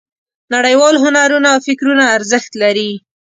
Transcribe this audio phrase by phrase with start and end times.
[0.55, 2.91] نړیوال هنرونه او فکرونه ارزښت لري.